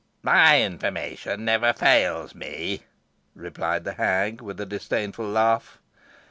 "My 0.23 0.63
information 0.63 1.45
never 1.45 1.73
fails 1.73 2.33
me," 2.33 2.81
replied 3.35 3.83
the 3.83 3.93
hag, 3.93 4.41
with 4.41 4.59
a 4.59 4.65
disdainful 4.65 5.27
laugh. 5.27 5.77